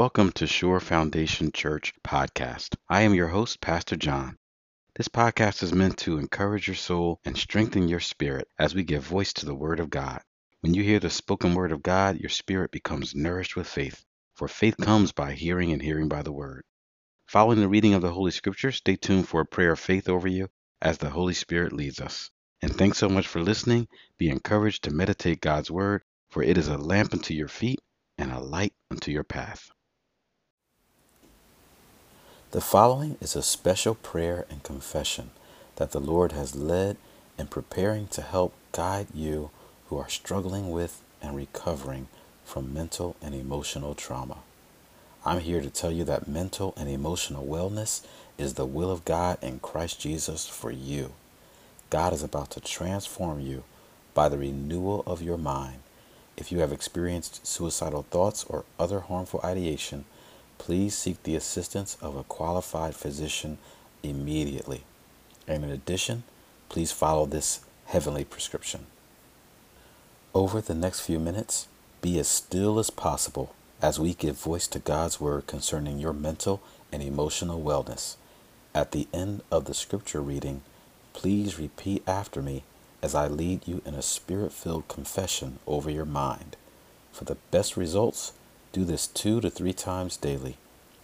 [0.00, 2.74] Welcome to Sure Foundation Church podcast.
[2.88, 4.38] I am your host, Pastor John.
[4.96, 9.02] This podcast is meant to encourage your soul and strengthen your spirit as we give
[9.02, 10.22] voice to the Word of God.
[10.60, 14.02] When you hear the spoken Word of God, your spirit becomes nourished with faith,
[14.32, 16.64] for faith comes by hearing and hearing by the Word.
[17.26, 20.28] Following the reading of the Holy Scripture, stay tuned for a prayer of faith over
[20.28, 20.48] you
[20.80, 22.30] as the Holy Spirit leads us.
[22.62, 23.86] And thanks so much for listening.
[24.16, 27.80] Be encouraged to meditate God's Word, for it is a lamp unto your feet
[28.16, 29.70] and a light unto your path.
[32.52, 35.30] The following is a special prayer and confession
[35.76, 36.96] that the Lord has led
[37.38, 39.50] in preparing to help guide you
[39.86, 42.08] who are struggling with and recovering
[42.44, 44.38] from mental and emotional trauma.
[45.24, 48.04] I'm here to tell you that mental and emotional wellness
[48.36, 51.12] is the will of God in Christ Jesus for you.
[51.88, 53.62] God is about to transform you
[54.12, 55.82] by the renewal of your mind.
[56.36, 60.04] If you have experienced suicidal thoughts or other harmful ideation,
[60.60, 63.56] please seek the assistance of a qualified physician
[64.02, 64.82] immediately.
[65.48, 66.22] And in addition,
[66.68, 68.84] please follow this heavenly prescription.
[70.34, 71.66] Over the next few minutes,
[72.02, 76.60] be as still as possible as we give voice to God's word concerning your mental
[76.92, 78.16] and emotional wellness.
[78.74, 80.60] At the end of the scripture reading,
[81.14, 82.64] please repeat after me
[83.02, 86.58] as I lead you in a spirit filled confession over your mind.
[87.12, 88.34] For the best results,
[88.72, 90.56] do this two to three times daily,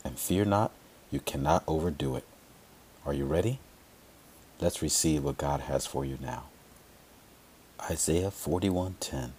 [0.05, 0.71] and fear not,
[1.11, 2.25] you cannot overdo it.
[3.05, 3.59] Are you ready?
[4.61, 6.45] Let's receive what God has for you now.
[7.91, 9.33] Isaiah 41:10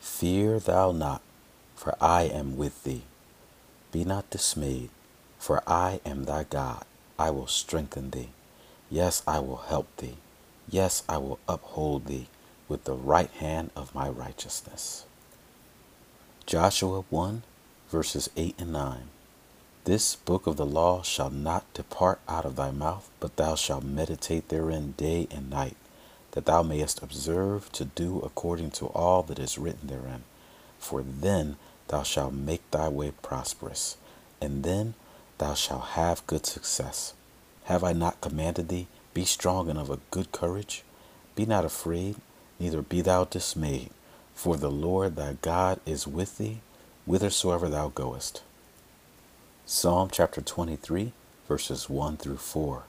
[0.00, 1.22] Fear thou not,
[1.76, 3.02] for I am with thee.
[3.92, 4.90] Be not dismayed,
[5.38, 6.84] for I am thy God.
[7.18, 8.30] I will strengthen thee.
[8.90, 10.16] Yes, I will help thee.
[10.68, 12.28] Yes, I will uphold thee
[12.68, 15.04] with the right hand of my righteousness.
[16.52, 17.44] Joshua 1,
[17.88, 19.04] verses 8 and 9.
[19.84, 23.84] This book of the law shall not depart out of thy mouth, but thou shalt
[23.84, 25.78] meditate therein day and night,
[26.32, 30.24] that thou mayest observe to do according to all that is written therein.
[30.78, 31.56] For then
[31.88, 33.96] thou shalt make thy way prosperous,
[34.38, 34.92] and then
[35.38, 37.14] thou shalt have good success.
[37.64, 38.88] Have I not commanded thee?
[39.14, 40.82] Be strong and of a good courage.
[41.34, 42.16] Be not afraid,
[42.60, 43.88] neither be thou dismayed
[44.42, 46.62] for the Lord thy God is with thee
[47.06, 48.42] whithersoever thou goest.
[49.64, 51.12] Psalm chapter 23,
[51.46, 52.82] verses 1 through 4.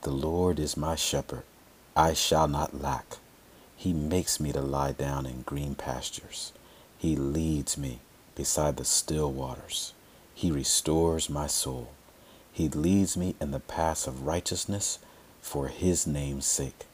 [0.00, 1.42] The Lord is my shepherd,
[1.94, 3.18] I shall not lack.
[3.76, 6.54] He makes me to lie down in green pastures.
[6.96, 7.98] He leads me
[8.34, 9.92] beside the still waters.
[10.34, 11.90] He restores my soul.
[12.50, 14.98] He leads me in the paths of righteousness
[15.42, 16.86] for his name's sake.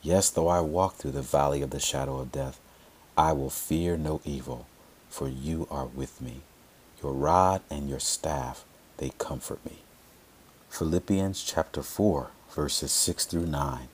[0.00, 2.58] Yes, though I walk through the valley of the shadow of death,
[3.16, 4.66] I will fear no evil,
[5.08, 6.40] for you are with me.
[7.02, 8.64] Your rod and your staff,
[8.96, 9.78] they comfort me.
[10.68, 13.88] Philippians chapter 4, verses 6 through 9.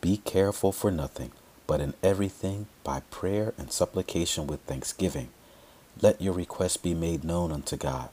[0.00, 1.30] Be careful for nothing,
[1.68, 5.28] but in everything, by prayer and supplication with thanksgiving,
[6.02, 8.08] let your requests be made known unto God,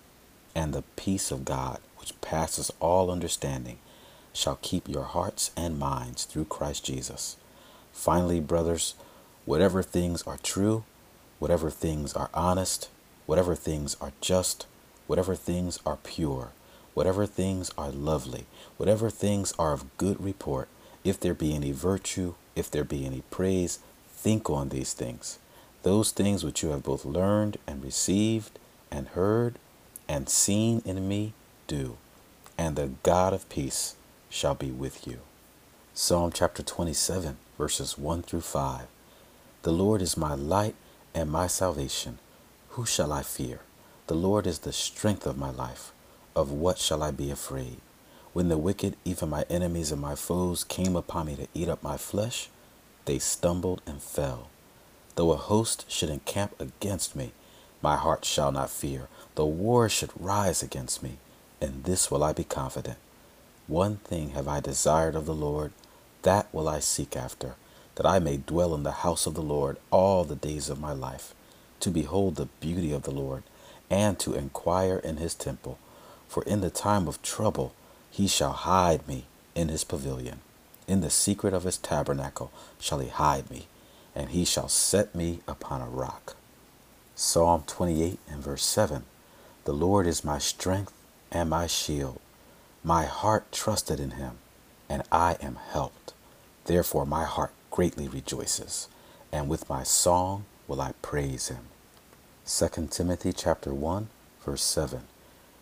[0.56, 3.80] and the peace of God, which passes all understanding,
[4.34, 7.38] shall keep your hearts and minds through Christ Jesus.
[7.92, 8.96] Finally, brothers,
[9.46, 10.84] whatever things are true,
[11.40, 12.90] whatever things are honest,
[13.26, 14.66] whatever things are just,
[15.08, 16.52] whatever things are pure,
[16.94, 18.46] whatever things are lovely,
[18.78, 20.68] whatever things are of good report,
[21.04, 25.40] if there be any virtue, if there be any praise, think on these things.
[25.84, 28.58] Those things which you have both learned and received
[28.90, 29.60] and heard
[30.08, 31.34] and seen in me,
[31.68, 31.98] do,
[32.58, 33.96] and the God of peace
[34.30, 35.20] shall be with you.
[35.94, 38.88] Psalm chapter 27, verses 1 through 5.
[39.64, 40.76] The Lord is my light
[41.16, 42.20] and my salvation.
[42.72, 43.62] Who shall I fear?
[44.08, 45.94] The Lord is the strength of my life.
[46.36, 47.78] Of what shall I be afraid?
[48.34, 51.82] When the wicked, even my enemies and my foes, came upon me to eat up
[51.82, 52.50] my flesh,
[53.06, 54.50] they stumbled and fell.
[55.16, 57.32] Though a host should encamp against me,
[57.82, 59.08] my heart shall not fear.
[59.36, 61.20] Though war should rise against me,
[61.62, 62.98] in this will I be confident.
[63.68, 65.72] One thing have I desired of the Lord,
[66.24, 67.56] that will I seek after
[67.96, 70.94] that I may dwell in the house of the Lord all the days of my
[70.94, 71.34] life,
[71.80, 73.44] to behold the beauty of the Lord,
[73.90, 75.78] and to inquire in his temple.
[76.28, 77.74] For in the time of trouble
[78.10, 79.26] he shall hide me
[79.56, 80.40] in his pavilion.
[80.88, 83.68] In the secret of his tabernacle shall he hide me,
[84.16, 86.36] and he shall set me upon a rock.
[87.16, 89.04] Psalm 28 and verse 7
[89.66, 90.94] The Lord is my strength
[91.32, 92.20] and my shield.
[92.84, 94.38] My heart trusted in him,
[94.90, 96.14] and I am helped.
[96.66, 98.88] Therefore my heart greatly rejoices,
[99.32, 101.66] and with my song will I praise him.
[102.46, 104.10] 2 Timothy chapter 1
[104.46, 105.02] verse 7.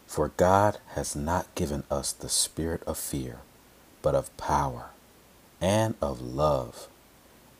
[0.08, 3.38] For God has not given us the spirit of fear,
[4.02, 4.90] but of power,
[5.62, 6.90] and of love,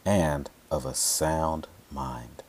[0.06, 2.44] and of a sound mind.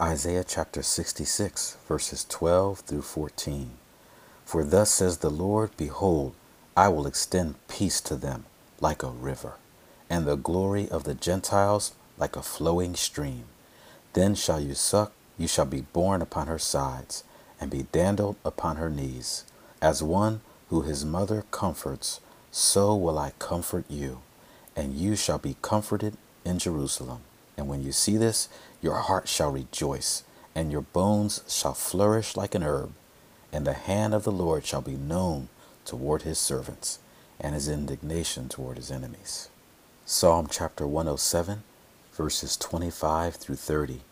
[0.00, 3.70] Isaiah chapter 66, verses 12 through 14.
[4.44, 6.34] For thus says the Lord, Behold,
[6.76, 8.44] I will extend peace to them
[8.80, 9.54] like a river,
[10.08, 13.44] and the glory of the Gentiles like a flowing stream.
[14.12, 17.24] Then shall you suck, you shall be borne upon her sides,
[17.60, 19.44] and be dandled upon her knees.
[19.82, 22.20] As one who his mother comforts,
[22.50, 24.20] so will I comfort you,
[24.76, 27.20] and you shall be comforted in Jerusalem.
[27.56, 28.48] And when you see this,
[28.80, 30.22] your heart shall rejoice,
[30.54, 32.92] and your bones shall flourish like an herb,
[33.52, 35.48] and the hand of the Lord shall be known
[35.84, 36.98] toward his servants,
[37.40, 39.48] and his indignation toward his enemies.
[40.06, 41.62] Psalm chapter 107,
[42.12, 44.02] verses 25 through 30.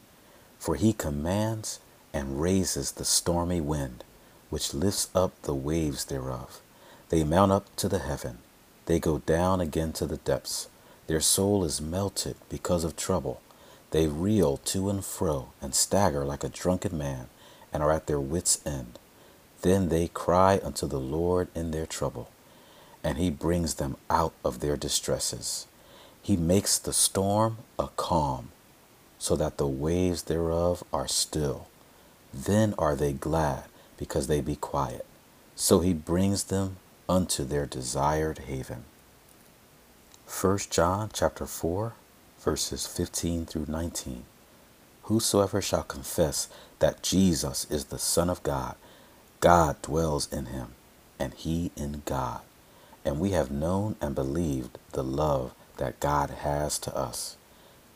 [0.59, 1.81] For he commands
[2.15, 4.03] and raises the stormy wind,
[4.49, 6.63] which lifts up the waves thereof.
[7.11, 8.39] They mount up to the heaven,
[8.87, 10.71] they go down again to the depths.
[11.09, 13.43] Their soul is melted because of trouble.
[13.91, 17.29] They reel to and fro and stagger like a drunken man,
[17.71, 18.99] and are at their wits' end.
[19.61, 22.31] Then they cry unto the Lord in their trouble,
[23.05, 25.67] and he brings them out of their distresses.
[26.23, 28.51] He makes the storm a calm,
[29.19, 31.67] so that the waves thereof are still.
[32.33, 33.65] Then are they glad,
[33.99, 35.05] because they be quiet.
[35.57, 36.77] So he brings them
[37.09, 38.85] unto their desired haven.
[40.27, 41.93] 1 John chapter 4
[42.43, 44.25] verses 15 through 19.
[45.05, 46.49] Whosoever shall confess
[46.81, 48.75] that Jesus is the Son of God,
[49.41, 50.69] God dwells in him,
[51.19, 52.41] and he in God.
[53.05, 55.53] And we have known and believed the love
[55.83, 57.37] that God has to us.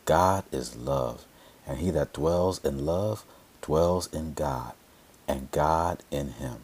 [0.03, 1.23] God is love,
[1.65, 3.23] and he that dwells in love
[3.61, 4.73] dwells in God,
[5.25, 6.57] and God in him.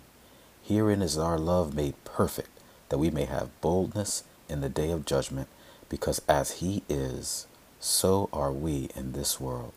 [0.61, 2.49] Herein is our love made perfect,
[2.89, 5.47] that we may have boldness in the day of judgment,
[5.87, 7.47] because as he is,
[7.79, 9.71] so are we in this world.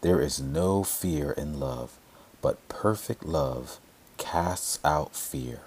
[0.00, 1.96] There is no fear in love,
[2.42, 3.78] but perfect love
[4.16, 5.60] casts out fear,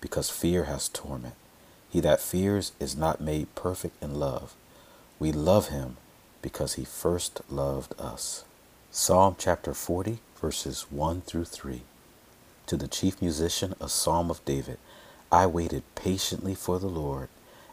[0.00, 1.34] because fear has torment.
[1.94, 4.56] He that fears is not made perfect in love.
[5.20, 5.96] We love him
[6.42, 8.44] because he first loved us.
[8.90, 11.82] Psalm chapter 40, verses 1 through 3.
[12.66, 14.78] To the chief musician, a psalm of David.
[15.30, 17.28] I waited patiently for the Lord,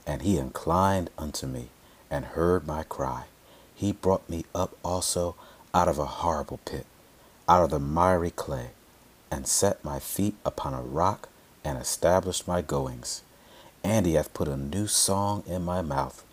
[0.06, 1.70] and he inclined unto me
[2.12, 3.24] and heard my cry.
[3.74, 5.34] He brought me up also
[5.74, 6.86] out of a horrible pit,
[7.50, 8.70] out of the miry clay,
[9.32, 11.28] and set my feet upon a rock,
[11.66, 13.24] and established my goings.
[13.84, 16.24] And he hath put a new song in my mouth,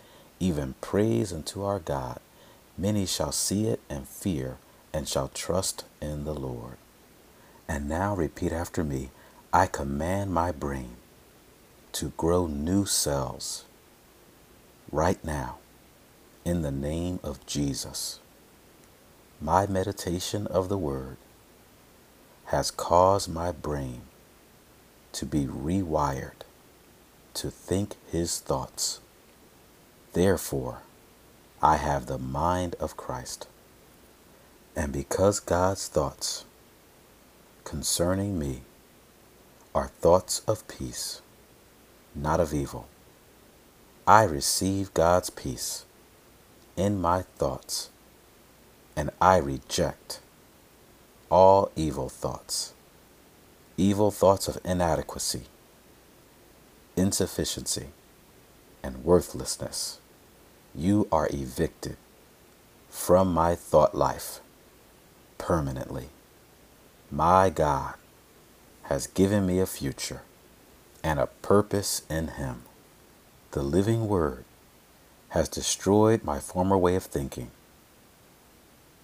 [0.40, 2.20] even praise unto our God.
[2.76, 4.58] Many shall see it and fear,
[4.92, 6.76] and shall trust in the Lord.
[7.68, 9.10] And now repeat after me
[9.52, 10.96] I command my brain
[11.92, 13.64] to grow new cells
[14.92, 15.58] right now
[16.44, 18.20] in the name of Jesus.
[19.40, 21.16] My meditation of the Word
[22.46, 24.02] has caused my brain
[25.12, 26.42] to be rewired
[27.38, 29.00] to think His thoughts.
[30.12, 30.82] Therefore,
[31.62, 33.46] I have the mind of Christ.
[34.74, 36.44] And because God's thoughts
[37.62, 38.62] concerning me
[39.72, 41.22] are thoughts of peace,
[42.12, 42.88] not of evil,
[44.04, 45.84] I receive God's peace
[46.76, 47.90] in my thoughts,
[48.96, 50.18] and I reject
[51.30, 52.72] all evil thoughts,
[53.76, 55.42] evil thoughts of inadequacy,
[56.98, 57.86] insufficiency,
[58.82, 59.98] and worthlessness.
[60.74, 61.96] You are evicted
[62.90, 64.40] from my thought life
[65.38, 66.08] permanently.
[67.10, 67.94] My God
[68.84, 70.22] has given me a future
[71.02, 72.62] and a purpose in Him.
[73.52, 74.44] The living Word
[75.30, 77.50] has destroyed my former way of thinking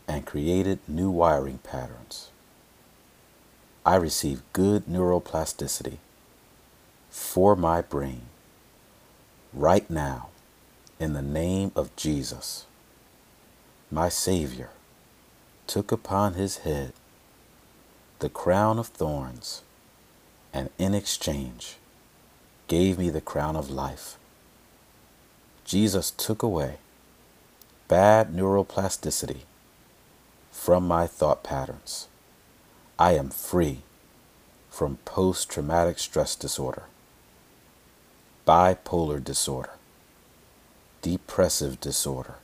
[0.09, 2.31] and created new wiring patterns.
[3.87, 5.99] I receive good neuroplasticity
[7.15, 8.23] for my brain
[9.53, 10.31] right now
[10.99, 12.67] in the name of Jesus.
[13.89, 14.71] My Savior
[15.69, 16.93] took upon his head
[18.19, 19.63] the crown of thorns
[20.53, 21.77] and in exchange
[22.67, 24.19] gave me the crown of life.
[25.65, 26.79] Jesus took away
[27.87, 29.43] bad neuroplasticity
[30.51, 32.09] from my thought patterns.
[32.99, 33.83] I am free
[34.69, 36.83] from post traumatic stress disorder,
[38.47, 39.71] bipolar disorder,
[41.03, 42.35] depressive disorder,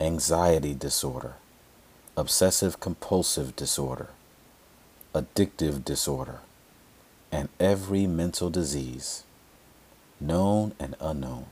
[0.00, 1.34] anxiety disorder,
[2.16, 4.08] obsessive compulsive disorder,
[5.14, 6.40] addictive disorder,
[7.30, 9.24] and every mental disease,
[10.20, 11.46] known and unknown.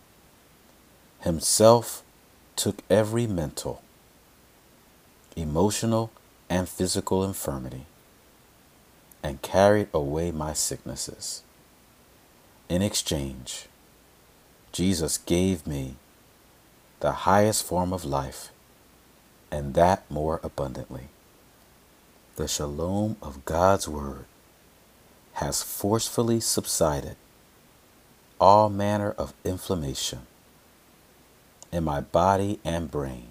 [1.21, 2.03] Himself
[2.57, 3.83] took every mental,
[5.37, 6.11] emotional,
[6.49, 7.87] and physical infirmity
[9.23, 11.43] and carried away my sicknesses.
[12.68, 13.66] In exchange,
[14.73, 15.94] Jesus gave me
[16.99, 18.50] the highest form of life,
[19.52, 21.08] and that more abundantly.
[22.35, 24.25] The shalom of God's Word
[25.35, 27.14] has forcefully subsided
[28.40, 30.26] all manner of inflammation
[31.70, 33.28] in my body and brain,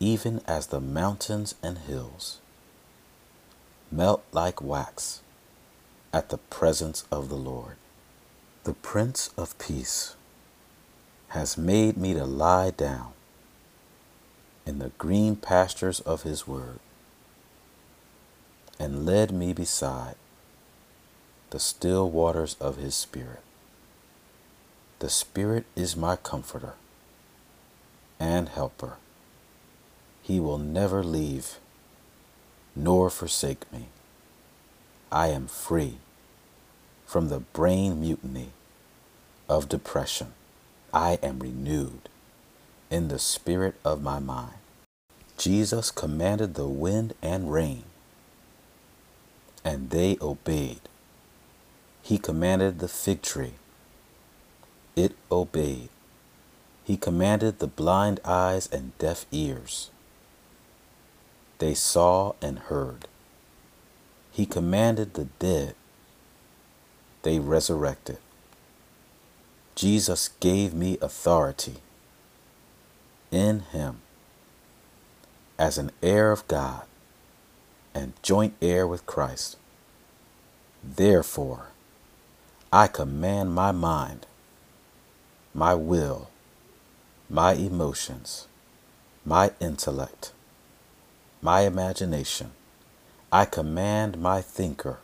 [0.00, 2.40] even as the mountains and hills
[3.92, 5.20] melt like wax
[6.10, 7.76] at the presence of the Lord.
[8.68, 10.14] The Prince of Peace
[11.28, 13.14] has made me to lie down
[14.66, 16.78] in the green pastures of His Word
[18.78, 20.16] and led me beside
[21.48, 23.40] the still waters of His Spirit.
[24.98, 26.74] The Spirit is my comforter
[28.20, 28.98] and helper.
[30.20, 31.58] He will never leave
[32.76, 33.88] nor forsake me.
[35.10, 35.96] I am free
[37.06, 38.50] from the brain mutiny
[39.48, 40.32] of depression.
[40.92, 42.08] I am renewed
[42.90, 44.54] in the spirit of my mind.
[45.36, 47.84] Jesus commanded the wind and rain,
[49.64, 50.80] and they obeyed.
[52.02, 53.54] He commanded the fig tree,
[54.96, 55.90] it obeyed.
[56.84, 59.90] He commanded the blind eyes and deaf ears,
[61.58, 63.06] they saw and heard.
[64.32, 65.74] He commanded the dead,
[67.22, 68.18] they resurrected.
[69.78, 71.76] Jesus gave me authority
[73.30, 74.00] in Him
[75.56, 76.82] as an heir of God
[77.94, 79.56] and joint heir with Christ.
[80.82, 81.68] Therefore,
[82.72, 84.26] I command my mind,
[85.54, 86.28] my will,
[87.30, 88.48] my emotions,
[89.24, 90.32] my intellect,
[91.40, 92.50] my imagination.
[93.30, 94.98] I command my thinker,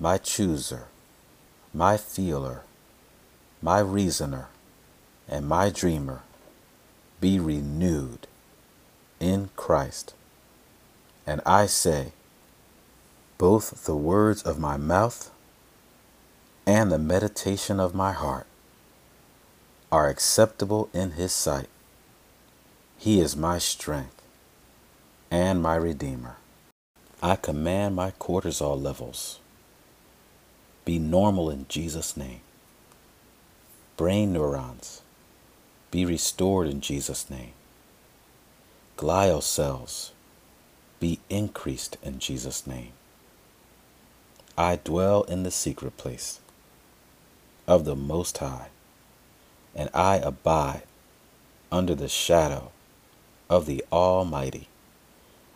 [0.00, 0.86] my chooser,
[1.74, 2.62] my feeler,
[3.62, 4.48] my reasoner,
[5.28, 6.22] and my dreamer
[7.20, 8.26] be renewed
[9.18, 10.14] in Christ.
[11.26, 12.12] And I say,
[13.38, 15.30] both the words of my mouth
[16.66, 18.46] and the meditation of my heart
[19.90, 21.68] are acceptable in His sight.
[22.98, 24.22] He is my strength
[25.30, 26.36] and my Redeemer.
[27.22, 29.40] I command my cortisol levels
[30.86, 32.40] be normal in Jesus' name.
[33.96, 35.00] Brain neurons
[35.90, 37.52] be restored in Jesus' name.
[38.98, 40.12] Glial cells
[41.00, 42.92] be increased in Jesus' name.
[44.58, 46.40] I dwell in the secret place
[47.66, 48.68] of the Most High,
[49.74, 50.82] and I abide
[51.72, 52.72] under the shadow
[53.48, 54.68] of the Almighty.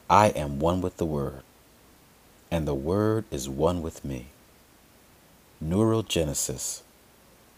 [0.09, 1.43] I am one with the Word,
[2.51, 4.29] and the Word is one with me.
[5.63, 6.81] Neurogenesis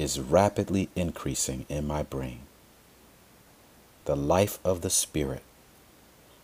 [0.02, 2.40] is rapidly increasing in my brain.
[4.04, 5.44] The life of the Spirit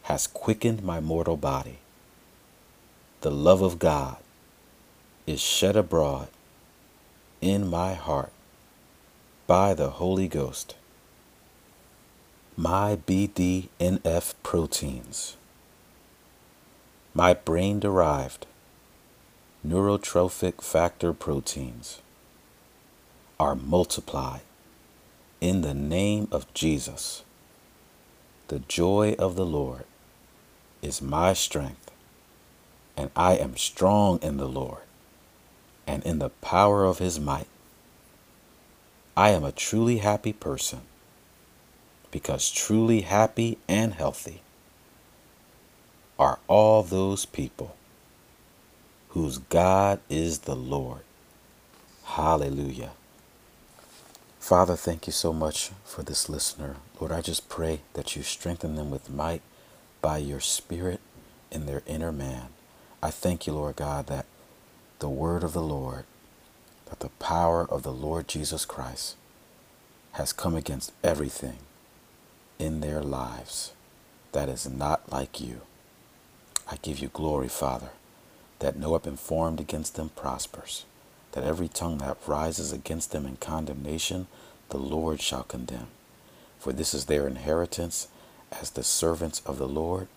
[0.05, 1.79] has quickened my mortal body.
[3.23, 4.19] The love of God
[5.27, 6.29] is shed abroad
[7.41, 8.31] in my heart
[9.49, 10.77] by the Holy Ghost.
[12.57, 15.37] My BDNF proteins
[17.13, 18.47] my brain derived
[19.67, 22.01] neurotrophic factor proteins
[23.41, 24.41] are multiplied
[25.41, 27.23] in the name of Jesus.
[28.49, 29.85] The joy of the Lord
[30.83, 31.93] is my strength,
[32.97, 34.83] and I am strong in the Lord
[35.87, 37.47] and in the power of his might.
[39.17, 40.81] I am a truly happy person
[42.11, 44.41] because truly happy and healthy
[46.19, 47.77] are all those people
[49.11, 51.03] whose God is the Lord.
[52.05, 52.91] Hallelujah.
[54.41, 56.77] Father, thank you so much for this listener.
[57.01, 59.43] Lord, I just pray that you strengthen them with might
[60.01, 61.01] by your Spirit
[61.51, 62.49] in their inner man.
[63.03, 64.27] I thank you, Lord God, that
[65.01, 66.05] the word of the Lord,
[66.87, 69.17] that the power of the Lord Jesus Christ
[70.13, 71.59] has come against everything
[72.59, 73.73] in their lives
[74.33, 75.63] that is not like you.
[76.71, 77.91] I give you glory, Father,
[78.61, 80.85] that no weapon formed against them prospers,
[81.39, 84.27] that every tongue that rises against them in condemnation,
[84.71, 85.87] the Lord shall condemn.
[86.59, 88.09] For this is their inheritance
[88.51, 90.09] as the servants of the Lord,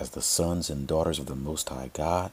[0.00, 2.32] as the sons and daughters of the Most High God,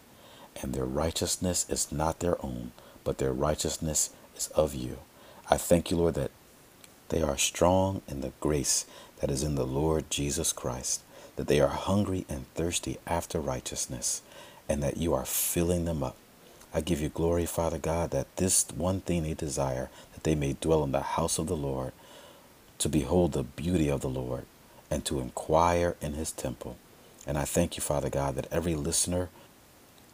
[0.62, 2.72] and their righteousness is not their own,
[3.03, 5.00] but their righteousness is of you.
[5.50, 6.32] I thank you, Lord, that
[7.10, 8.86] they are strong in the grace
[9.20, 11.01] that is in the Lord Jesus Christ,
[11.36, 14.22] that they are hungry and thirsty after righteousness,
[14.70, 16.15] and that you are filling them up.
[16.74, 20.53] I give you glory, Father God, that this one thing they desire, that they may
[20.53, 21.92] dwell in the house of the Lord,
[22.80, 24.46] to behold the beauty of the Lord,
[24.89, 26.77] and to inquire in his temple.
[27.27, 29.30] And I thank you, Father God, that every listener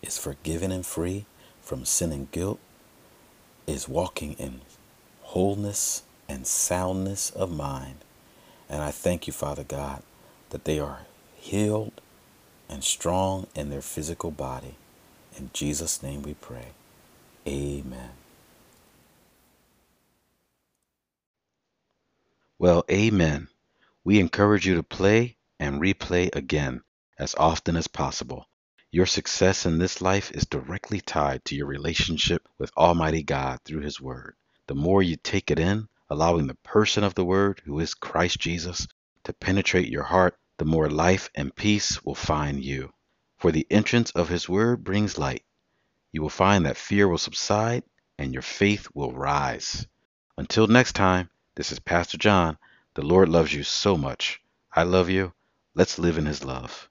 [0.01, 1.25] is forgiven and free
[1.62, 2.60] from sin and guilt,
[3.66, 4.62] is walking in
[5.22, 7.98] wholeness and soundness of mind.
[8.70, 10.04] And I thank you, Father God,
[10.50, 11.01] that they are
[11.36, 12.01] healed
[12.68, 14.75] and strong in their physical body.
[15.38, 16.67] In Jesus' name we pray.
[17.48, 18.12] Amen.
[22.57, 23.48] Well, amen.
[24.03, 26.81] We encourage you to play and replay again
[27.17, 28.48] as often as possible.
[28.91, 33.81] Your success in this life is directly tied to your relationship with Almighty God through
[33.81, 34.36] His Word.
[34.67, 38.39] The more you take it in, allowing the person of the Word, who is Christ
[38.39, 38.88] Jesus,
[39.24, 42.91] to penetrate your heart, the more life and peace will find you.
[43.39, 45.46] For the entrance of His Word brings light.
[46.12, 47.84] You will find that fear will subside
[48.17, 49.88] and your faith will rise.
[50.38, 52.58] Until next time, this is Pastor John.
[52.96, 54.41] The Lord loves you so much.
[54.74, 55.31] I love you.
[55.74, 56.88] Let's live in His love.